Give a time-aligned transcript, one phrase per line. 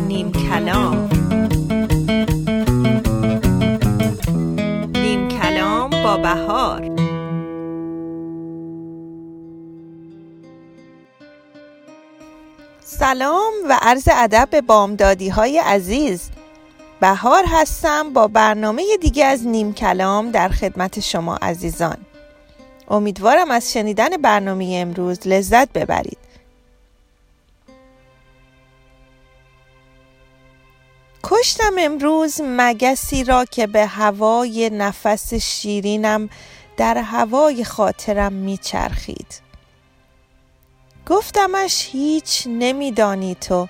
[0.00, 1.08] نیم کلام.
[4.94, 6.90] نیم کلام با بهار.
[12.80, 16.30] سلام و عرض ادب به بامدادی های عزیز.
[17.00, 21.96] بهار هستم با برنامه دیگه از نیم کلام در خدمت شما عزیزان.
[22.88, 26.27] امیدوارم از شنیدن برنامه امروز لذت ببرید.
[31.30, 36.30] کشتم امروز مگسی را که به هوای نفس شیرینم
[36.76, 39.40] در هوای خاطرم میچرخید.
[41.06, 43.68] گفتمش هیچ نمیدانی تو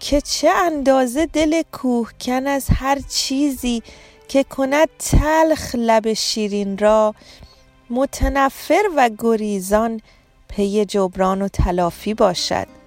[0.00, 3.82] که چه اندازه دل کوهکن از هر چیزی
[4.28, 7.14] که کند تلخ لب شیرین را
[7.90, 10.00] متنفر و گریزان
[10.48, 12.81] پی جبران و تلافی باشد.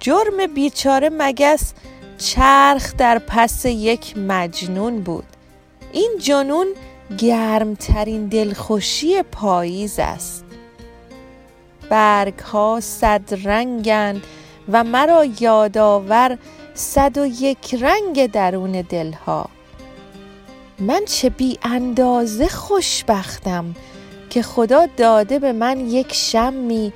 [0.00, 1.72] جرم بیچاره مگس
[2.18, 5.24] چرخ در پس یک مجنون بود.
[5.92, 6.66] این جنون
[7.18, 10.44] گرمترین دلخوشی پاییز است.
[11.90, 14.22] برگ ها صد رنگند
[14.72, 16.38] و مرا یادآور
[16.74, 19.48] صد و یک رنگ درون دلها.
[20.78, 23.74] من چه بی اندازه خوشبختم
[24.30, 26.92] که خدا داده به من یک شمی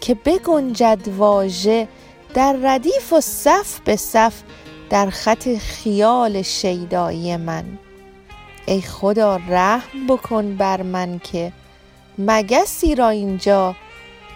[0.00, 1.88] که بگنجد واژه
[2.34, 4.34] در ردیف و صف به صف
[4.90, 7.64] در خط خیال شیدایی من.
[8.66, 11.52] ای خدا رحم بکن بر من که
[12.18, 13.76] مگسی را اینجا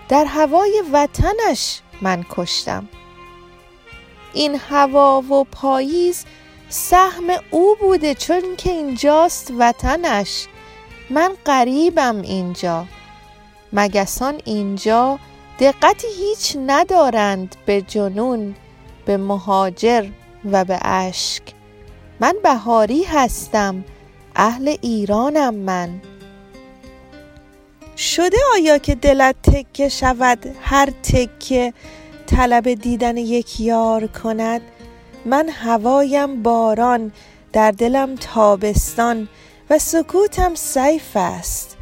[0.08, 2.88] در هوای وطنش من کشتم.
[4.34, 6.24] این هوا و پاییز
[6.68, 10.46] سهم او بوده چون که اینجاست وطنش.
[11.10, 12.84] من قریبم اینجا.
[13.72, 15.18] مگسان اینجا
[15.58, 18.54] دقتی هیچ ندارند به جنون
[19.06, 20.06] به مهاجر
[20.52, 21.42] و به اشک.
[22.20, 23.84] من بهاری هستم
[24.36, 26.00] اهل ایرانم من.
[27.96, 31.72] شده آیا که دلت تکه شود هر تکه
[32.26, 34.60] طلب دیدن یک یار کند؟
[35.24, 37.12] من هوایم باران
[37.52, 39.28] در دلم تابستان
[39.70, 41.76] و سکوتم سیف است.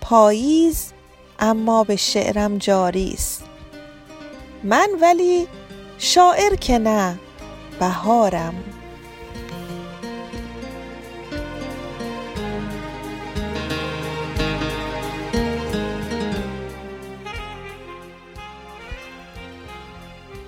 [0.00, 0.92] پاییز
[1.38, 3.44] اما به شعرم جاری است.
[4.64, 5.48] من ولی
[5.98, 7.18] شاعر که نه
[7.80, 8.54] بهارم.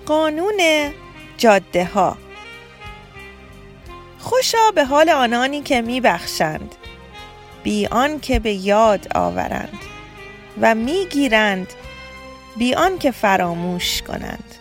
[0.06, 0.90] قانون
[1.38, 2.16] جاده ها
[4.18, 6.74] خوشا به حال آنانی که میبخشند
[7.62, 9.87] بی آن که به یاد آورند.
[10.60, 11.72] و می‌گیرند
[12.56, 14.54] بی آن که فراموش کنند.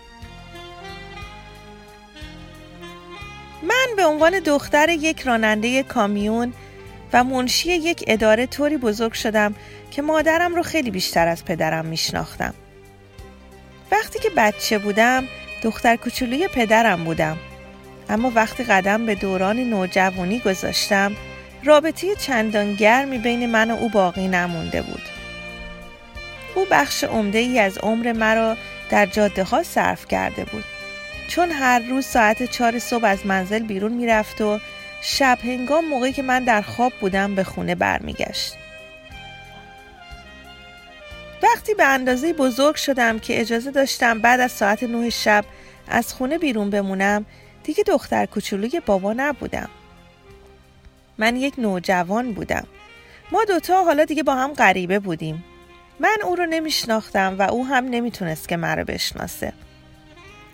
[3.64, 6.54] من به عنوان دختر یک راننده کامیون
[7.14, 9.56] و منشی یک اداره طوری بزرگ شدم
[9.92, 12.54] که مادرم رو خیلی بیشتر از پدرم میشناختم.
[13.92, 15.24] وقتی که بچه بودم
[15.64, 17.38] دختر کوچولوی پدرم بودم.
[18.10, 21.16] اما وقتی قدم به دوران نوجوانی گذاشتم
[21.64, 25.17] رابطه چندان گرمی بین من و او باقی نمونده بود.
[26.58, 28.58] او بخش عمده ای از عمر مرا
[28.90, 30.64] در جاده ها صرف کرده بود.
[31.28, 34.60] چون هر روز ساعت چهار صبح از منزل بیرون می‌رفت و
[35.02, 38.54] شب هنگام موقعی که من در خواب بودم به خونه برمیگشت.
[41.44, 45.46] وقتی به اندازه بزرگ شدم که اجازه داشتم بعد از ساعت نه شب
[45.88, 47.26] از خونه بیرون بمونم
[47.64, 49.70] دیگه دختر کوچولوی بابا نبودم.
[51.18, 52.68] من یک نوجوان بودم.
[53.32, 55.44] ما دوتا حالا دیگه با هم غریبه بودیم.
[56.00, 59.54] من او رو نمیشناختم و او هم نمی‌تونست که مرا بشناسه.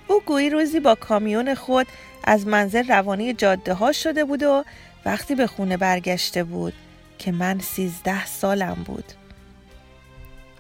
[0.08, 1.88] او گویی روزی با کامیون خود
[2.24, 4.64] از منزل روانی جاده ها شده بود و
[5.06, 6.74] وقتی به خونه برگشته بود
[7.20, 9.06] که من سیزده سالم بود.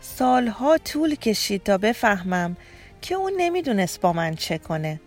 [0.01, 2.57] سالها طول کشید تا بفهمم
[3.01, 4.99] که او نمی‌دونست با من چه کنه.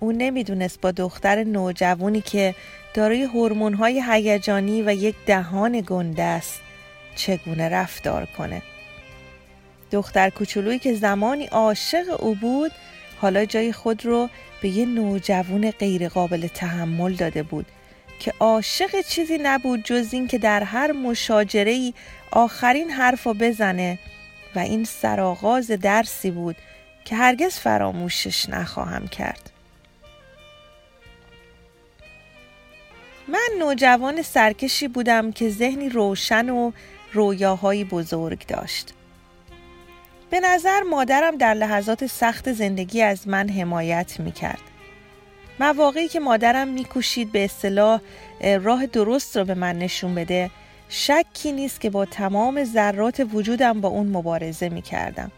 [0.00, 2.54] او نمی‌دونست با دختر نوجوانی که
[2.94, 6.60] دارای هورمون‌های هیجانی و یک دهان گنده است
[7.16, 8.62] چگونه رفتار کنه.
[9.92, 12.72] دختر کوچولویی که زمانی عاشق او بود
[13.20, 14.28] حالا جای خود رو
[14.62, 17.66] به یه نوجوان غیرقابل تحمل داده بود
[18.18, 21.92] که عاشق چیزی نبود جز این که در هر مشاجره
[22.30, 23.98] آخرین حرف رو بزنه
[24.54, 26.56] و این سرآغاز درسی بود
[27.04, 29.50] که هرگز فراموشش نخواهم کرد.
[33.28, 36.72] من نوجوان سرکشی بودم که ذهنی روشن و
[37.12, 38.94] رویاهایی بزرگ داشت.
[40.30, 44.60] به نظر مادرم در لحظات سخت زندگی از من حمایت می کرد.
[45.60, 48.00] مواقعی که مادرم میکوشید به اصطلاح
[48.62, 50.50] راه درست رو به من نشون بده
[50.88, 55.30] شکی نیست که با تمام ذرات وجودم با اون مبارزه می کردم.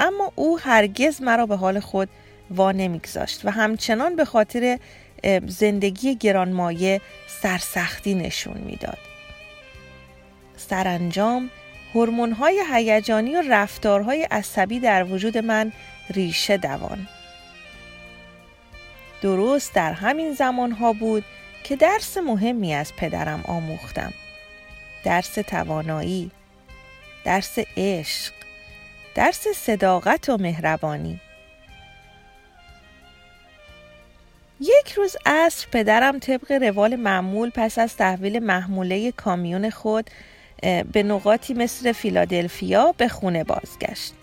[0.00, 2.08] اما او هرگز مرا به حال خود
[2.50, 4.78] وا نمیگذاشت و همچنان به خاطر
[5.46, 7.00] زندگی گرانمایه
[7.42, 8.98] سرسختی نشون می‌داد.
[10.56, 11.50] سرانجام
[11.94, 15.72] های هیجانی و رفتارهای عصبی در وجود من
[16.10, 17.08] ریشه دوان.
[19.22, 21.24] درست در همین زمانها بود
[21.64, 24.12] که درس مهمی از پدرم آموختم.
[25.04, 26.30] درس توانایی،
[27.24, 28.32] درس عشق،
[29.14, 31.20] درس صداقت و مهربانی.
[34.60, 40.10] یک روز عصر پدرم طبق روال معمول پس از تحویل محموله کامیون خود
[40.92, 44.14] به نقاطی مثل فیلادلفیا به خونه بازگشت.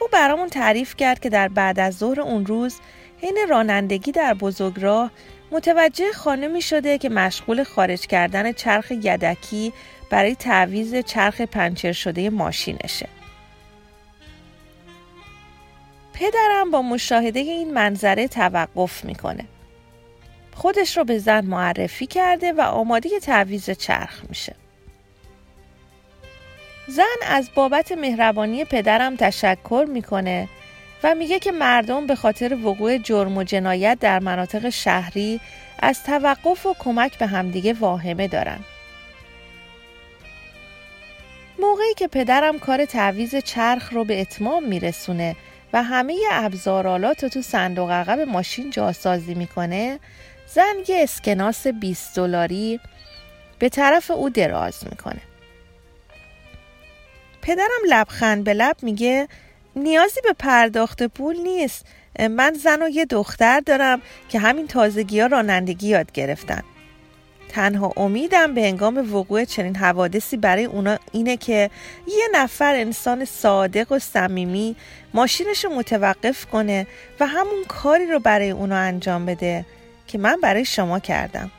[0.00, 2.80] او برامون تعریف کرد که در بعد از ظهر اون روز
[3.20, 5.10] حین رانندگی در بزرگراه
[5.50, 9.72] متوجه خانمی شده که مشغول خارج کردن چرخ یدکی
[10.10, 13.08] برای تعویز چرخ پنچر شده ماشینشه.
[16.12, 19.44] پدرم با مشاهده این منظره توقف می‌کنه.
[20.54, 24.54] خودش رو به زن معرفی کرده و آماده تعویز چرخ میشه.
[26.88, 30.48] زن از بابت مهربانی پدرم تشکر می‌کنه
[31.02, 35.40] و میگه که مردم به خاطر وقوع جرم و جنایت در مناطق شهری
[35.78, 38.58] از توقف و کمک به همدیگه واهمه دارن.
[41.58, 45.36] موقعی که پدرم کار تعویز چرخ رو به اتمام میرسونه
[45.72, 49.98] و همه ابزارالات رو تو صندوق عقب ماشین جاسازی می‌کنه
[50.46, 52.80] زن یه اسکناس 20 دلاری
[53.58, 55.27] به طرف او دراز می‌کنه
[57.42, 59.28] پدرم لبخند به لب میگه
[59.76, 61.86] نیازی به پرداخت پول نیست.
[62.30, 66.62] من زن و یه دختر دارم که همین تازگی ها رانندگی یاد گرفتن.
[67.48, 71.70] تنها امیدم به انگام وقوع چنین حوادثی برای اونا اینه که
[72.06, 74.76] یه نفر انسان صادق و صمیمی
[75.14, 76.86] ماشینش رو متوقف کنه
[77.20, 79.64] و همون کاری رو برای اونا انجام بده
[80.06, 81.50] که من برای شما کردم.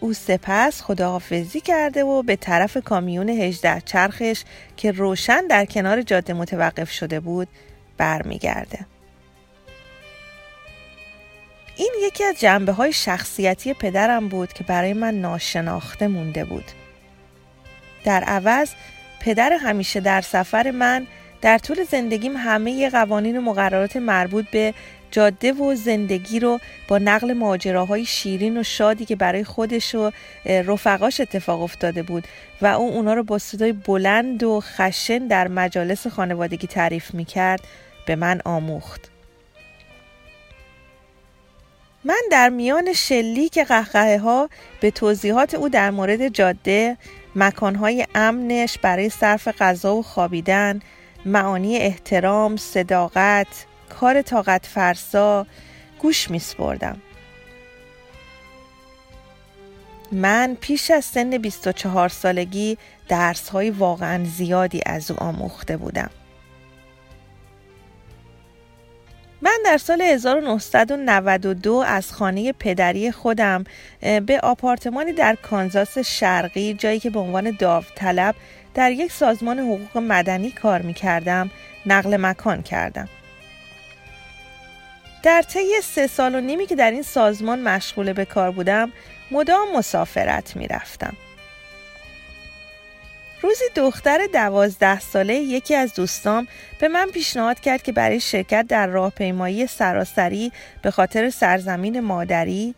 [0.00, 4.44] او سپس خداحافظی کرده و به طرف کامیون هجده چرخش
[4.76, 7.48] که روشن در کنار جاده متوقف شده بود
[7.96, 8.86] برمیگرده.
[11.76, 16.64] این یکی از جنبه های شخصیتی پدرم بود که برای من ناشناخته مونده بود.
[18.04, 18.70] در عوض
[19.20, 21.06] پدر همیشه در سفر من
[21.42, 24.74] در طول زندگیم همه قوانین و مقررات مربوط به
[25.16, 30.10] جاده و زندگی رو با نقل ماجراهای شیرین و شادی که برای خودش و
[30.46, 32.24] رفقاش اتفاق افتاده بود
[32.62, 37.60] و او اونا رو با صدای بلند و خشن در مجالس خانوادگی تعریف می کرد
[38.06, 39.10] به من آموخت.
[42.04, 46.96] من در میان شلیک قهقه ها به توضیحات او در مورد جاده،
[47.36, 50.80] مکانهای امنش برای صرف غذا و خوابیدن،
[51.26, 55.46] معانی احترام، صداقت، کار طاقت فرسا
[55.98, 57.02] گوش میسپردم.
[60.12, 62.78] من پیش از سن 24 سالگی
[63.08, 66.10] درس های واقعا زیادی از او آموخته بودم.
[69.42, 73.64] من در سال 1992 از خانه پدری خودم
[74.00, 78.34] به آپارتمانی در کانزاس شرقی جایی که به عنوان داوطلب
[78.74, 81.50] در یک سازمان حقوق مدنی کار می کردم
[81.86, 83.08] نقل مکان کردم.
[85.26, 88.92] در طی سه سال و نیمی که در این سازمان مشغول به کار بودم
[89.30, 91.16] مدام مسافرت می رفتم.
[93.42, 96.48] روزی دختر دوازده ساله یکی از دوستام
[96.80, 100.52] به من پیشنهاد کرد که برای شرکت در راهپیمایی سراسری
[100.82, 102.74] به خاطر سرزمین مادری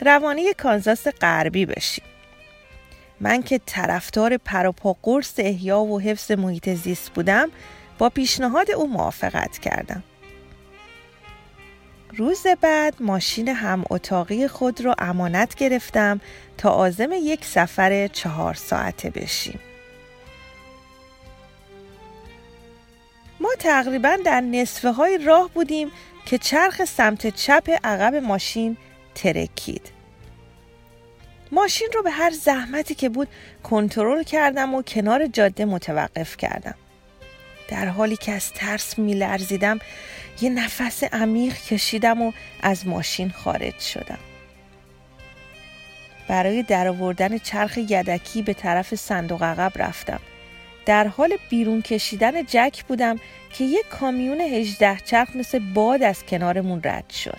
[0.00, 2.04] روانه کانزاس غربی بشیم.
[3.20, 7.48] من که طرفدار پروپا قرص احیا و حفظ محیط زیست بودم
[7.98, 10.02] با پیشنهاد او موافقت کردم.
[12.16, 16.20] روز بعد ماشین هم اتاقی خود را امانت گرفتم
[16.58, 19.60] تا آزم یک سفر چهار ساعته بشیم.
[23.40, 25.90] ما تقریبا در نصفه های راه بودیم
[26.26, 28.76] که چرخ سمت چپ عقب ماشین
[29.14, 29.92] ترکید.
[31.52, 33.28] ماشین رو به هر زحمتی که بود
[33.62, 36.74] کنترل کردم و کنار جاده متوقف کردم.
[37.68, 39.78] در حالی که از ترس میلرزیدم
[40.40, 44.18] یه نفس عمیق کشیدم و از ماشین خارج شدم.
[46.28, 50.20] برای درآوردن چرخ یدکی به طرف صندوق عقب رفتم.
[50.86, 53.18] در حال بیرون کشیدن جک بودم
[53.52, 57.38] که یک کامیون هجده چرخ مثل باد از کنارمون رد شد.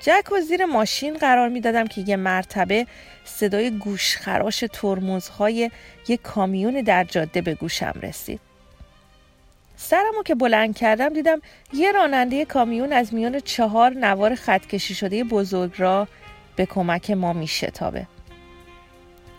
[0.00, 2.86] جک و زیر ماشین قرار می دادم که یه مرتبه
[3.24, 5.70] صدای گوشخراش ترمزهای
[6.08, 8.40] یک کامیون در جاده به گوشم رسید.
[9.76, 11.40] سرمو که بلند کردم دیدم
[11.72, 16.08] یه راننده کامیون از میان چهار نوار خط کشی شده بزرگ را
[16.56, 18.06] به کمک ما می شتابه.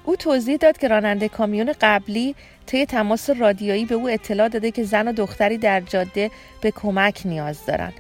[0.04, 4.84] او توضیح داد که راننده کامیون قبلی طی تماس رادیویی به او اطلاع داده که
[4.84, 7.94] زن و دختری در جاده به کمک نیاز دارن.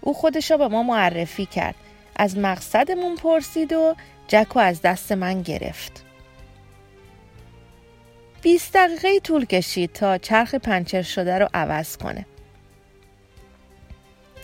[0.00, 1.74] او خودش را به ما معرفی کرد.
[2.16, 3.94] از مقصدمون پرسید و
[4.28, 6.04] جکو از دست من گرفت.
[8.42, 12.26] 20 دقیقه طول کشید تا چرخ پنچر شده رو عوض کنه.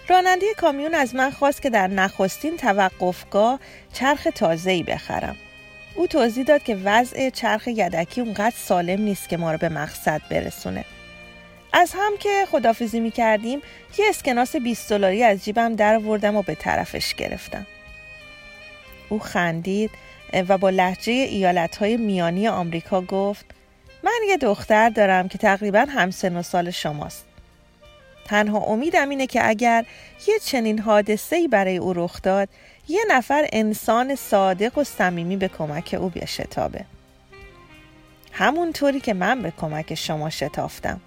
[0.08, 3.60] راننده کامیون از من خواست که در نخستین توقفگاه
[3.92, 5.36] چرخ تازه‌ای بخرم.
[5.94, 10.22] او توضیح داد که وضع چرخ یدکی اونقدر سالم نیست که ما رو به مقصد
[10.30, 10.84] برسونه.
[11.72, 13.62] از هم که خدافزی می کردیم
[13.98, 17.66] یه اسکناس 20 دلاری از جیبم در آوردم و به طرفش گرفتم.
[19.08, 19.90] او خندید
[20.48, 23.57] و با لحجه ایالتهای میانی آمریکا گفت
[24.08, 27.26] من یه دختر دارم که تقریبا همسن و سال شماست.
[28.24, 29.86] تنها امیدم اینه که اگر
[30.28, 32.48] یه چنین حادثه‌ای برای او رخ داد
[32.88, 36.84] یه نفر انسان صادق و صمیمی به کمک او بیشتابه.
[38.32, 41.00] همونطوری که من به کمک شما شتافتم.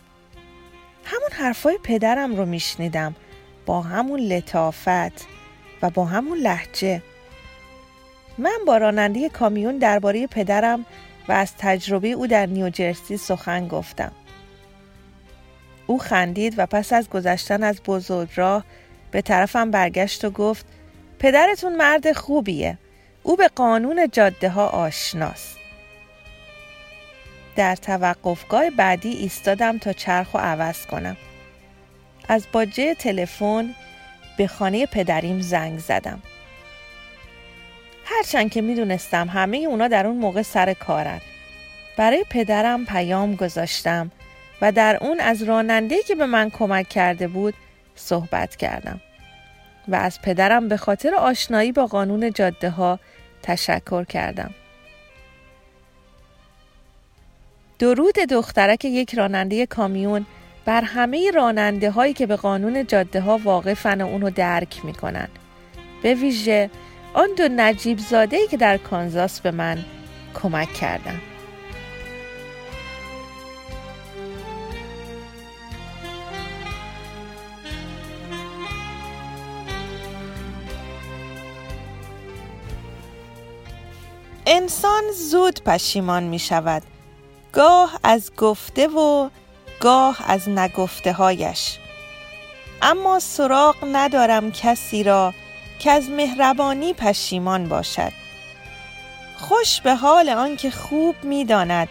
[1.05, 3.15] همون حرفای پدرم رو میشنیدم
[3.65, 5.25] با همون لطافت
[5.81, 7.01] و با همون لحجه.
[8.37, 10.85] من با راننده کامیون درباره پدرم
[11.27, 14.11] و از تجربه او در نیوجرسی سخن گفتم.
[15.87, 18.63] او خندید و پس از گذشتن از بزرگ راه
[19.11, 20.65] به طرفم برگشت و گفت
[21.19, 22.77] پدرتون مرد خوبیه.
[23.23, 25.57] او به قانون جاده ها آشناست.
[27.55, 31.17] در توقفگاه بعدی ایستادم تا چرخ و عوض کنم.
[32.27, 33.75] از باجه تلفن
[34.37, 36.21] به خانه پدریم زنگ زدم.
[38.17, 41.21] هرچند که می‌دونستم همه اونا در اون موقع سر کارن.
[41.97, 44.11] برای پدرم پیام گذاشتم
[44.61, 47.53] و در اون از راننده که به من کمک کرده بود
[47.95, 49.01] صحبت کردم
[49.87, 52.99] و از پدرم به خاطر آشنایی با قانون جاده ها
[53.43, 54.51] تشکر کردم.
[57.79, 60.25] درود دخترک یک راننده کامیون
[60.65, 65.27] بر همه راننده هایی که به قانون جاده ها واقفن و اونو درک می‌کنن.
[66.03, 66.69] به ویژه
[67.13, 69.85] آن دو نجیب زاده ای که در کانزاس به من
[70.33, 71.21] کمک کردن.
[84.45, 86.83] انسان زود پشیمان می شود
[87.53, 89.29] گاه از گفته و
[89.79, 91.77] گاه از نگفته هایش
[92.81, 95.33] اما سراغ ندارم کسی را
[95.81, 98.11] که از مهربانی پشیمان باشد.
[99.37, 101.87] خوش به حال آنکه خوب می‌داند.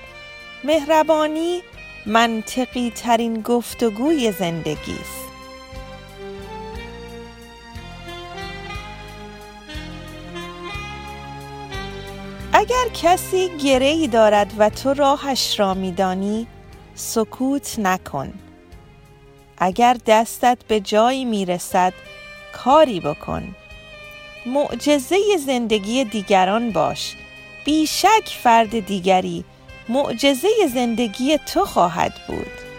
[0.64, 1.62] مهربانی
[2.06, 5.30] منطقی ترین گفتگوی زندگی است.
[12.52, 16.46] اگر کسی گره دارد و تو راهش را میدانی
[16.94, 18.32] سکوت نکن.
[19.58, 21.92] اگر دستت به جایی می‌رسد
[22.52, 23.56] کاری بکن.
[24.46, 25.16] معجزه
[25.46, 27.16] زندگی دیگران باش.
[27.64, 29.44] بیشک فرد دیگری
[29.88, 32.70] معجزه زندگی تو خواهد بود.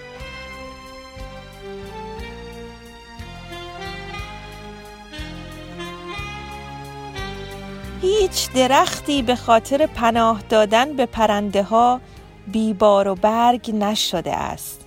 [8.01, 12.01] هیچ درختی به خاطر پناه دادن به پرنده ها
[12.47, 14.85] بیبار و برگ نشده است.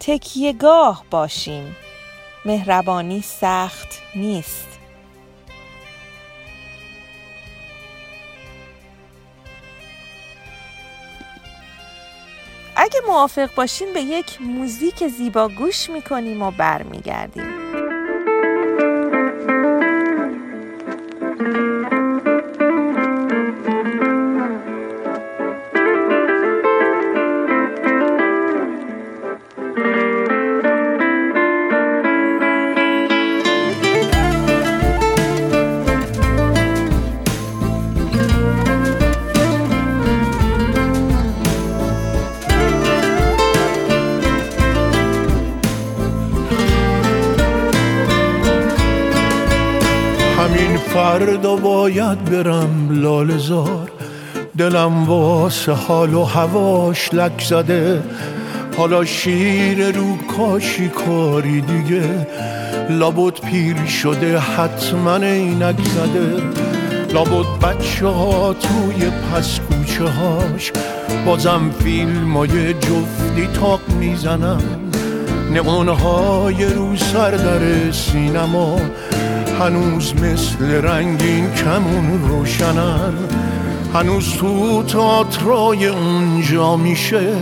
[0.00, 1.76] تکیهگاه باشیم.
[2.44, 4.73] مهربانی سخت نیست.
[13.14, 17.63] موافق باشین به یک موزیک زیبا گوش می‌کنیم و برمیگردیم.
[51.84, 53.90] باید برم لالزار
[54.58, 58.02] دلم واسه حال و هواش لک زده.
[58.76, 62.26] حالا شیر رو کاشی کاری دیگه.
[62.90, 66.42] لابد پیر شده حتما اینک زده.
[67.12, 70.72] لابد بچه ها توی پس کوچه هاش.
[71.26, 74.60] بازم فیلم های جفتی تاق می‌زنن.
[75.54, 78.78] نمونه های رو سر در سینما.
[79.60, 83.14] هنوز مثل رنگین کمون روشنن.
[83.94, 87.32] هنوز تو تاترای اونجا میشه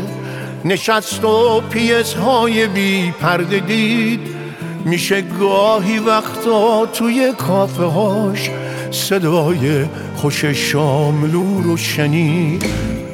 [0.65, 4.21] نشست و پیس های بی پرده دید.
[4.85, 8.51] میشه گاهی وقتا توی کافه هاش
[8.91, 9.85] صدای
[10.17, 12.65] خوش شاملو رو شنید.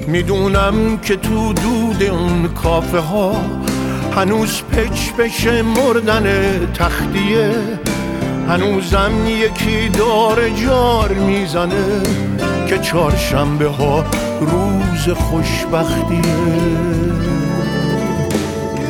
[0.07, 3.37] می‌دونم که تو دود اون کافه ها
[4.17, 6.25] هنوز پچ بشه مردن
[6.75, 7.55] تختیه.
[8.49, 12.02] هنوزم یکی دار جار می‌زنه
[12.69, 14.05] که چهارشنبه ها
[14.40, 16.19] روز خوشبختیه.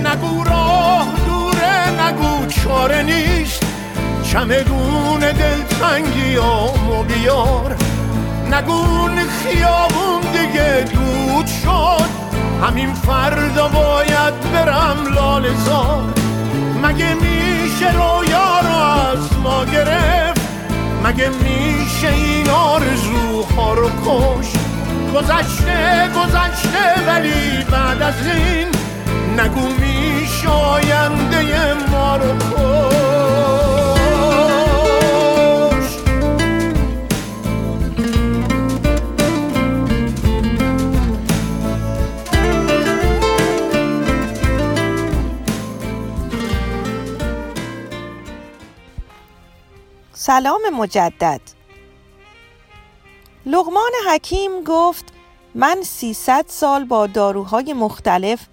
[0.04, 3.62] نگو راه دوره نگو چاره نیست.
[4.22, 7.76] چمدون دلتنگی و بیار.
[8.52, 12.08] نگون خیابون دیگه دود شد.
[12.62, 16.27] همین فردا باید برم لالزار
[16.82, 20.40] مگه میشه رویا رو از ما گرفت؟
[21.04, 24.46] مگه میشه این آرزوها رو کش
[25.14, 28.68] گذشته گذشته ولی بعد از این
[29.40, 32.34] نگو میشه آینده ما رو
[50.28, 51.40] سلام مجدد
[53.46, 55.04] لغمان حکیم گفت
[55.54, 58.46] من 300 سال با داروهای مختلف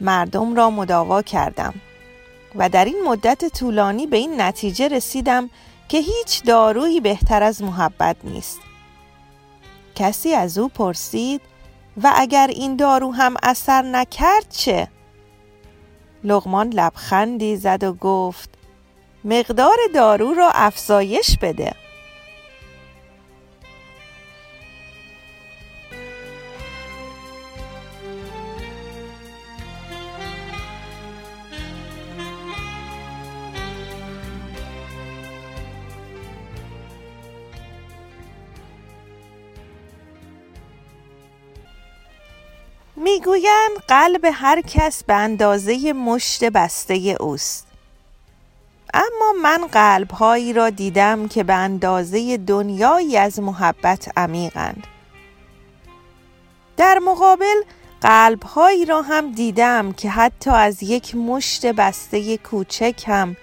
[0.00, 1.74] مردم را مداوا کردم
[2.54, 5.50] و در این مدت طولانی به این نتیجه رسیدم
[5.88, 8.60] که هیچ دارویی بهتر از محبت نیست
[9.94, 11.40] کسی از او پرسید
[12.02, 14.88] و اگر این دارو هم اثر نکرد چه؟
[16.24, 18.61] لغمان لبخندی زد و گفت
[19.24, 21.72] مقدار دارو را افزایش بده.
[42.96, 47.71] می‌گویند قلب هر کس به اندازه مشت بسته اوست.
[48.94, 54.86] اما من قلبهایی را دیدم که به اندازه دنیایی از محبت عمیقند.
[56.76, 57.62] در مقابل
[58.00, 63.36] قلبهایی را هم دیدم که حتی از یک مشت بسته کوچک هم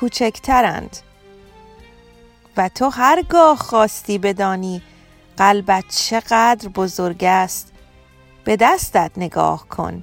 [0.00, 0.96] کوچکترند.
[2.56, 4.82] و تو هرگاه خواستی بدانی
[5.36, 7.72] قلبت چقدر بزرگ است
[8.44, 10.02] به دستت نگاه کن.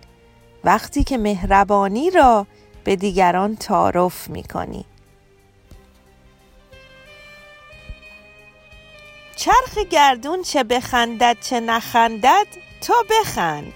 [0.63, 2.47] وقتی که مهربانی را
[2.87, 4.85] به دیگران تعارف می کنی.
[9.35, 12.47] چرخ گردون چه بخندد چه نخندد
[12.81, 13.73] تو بخند.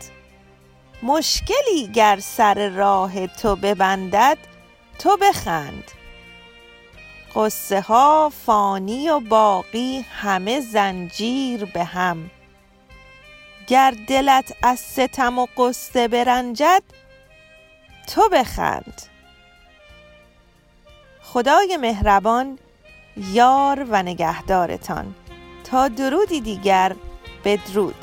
[1.03, 4.37] مشکلی گر سر راه تو ببندد
[4.99, 5.91] تو بخند.
[7.35, 12.31] قصه ها فانی و باقی همه زنجیر به هم.
[13.67, 16.83] گر دلت از ستم و قصه برنجد
[18.15, 19.01] تو بخند.
[21.21, 22.59] خدای مهربان
[23.17, 25.15] یار و نگهدارتان.
[25.63, 26.95] تا درودی دیگر
[27.45, 27.95] بدرود.